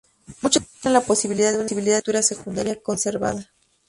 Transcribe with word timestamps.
Muchos 0.41 0.63
muestran 0.63 0.93
la 0.95 1.01
posibilidad 1.01 1.51
de 1.51 1.57
una 1.59 1.65
estructura 1.67 2.23
secundaria 2.23 2.81
conservada. 2.81 3.51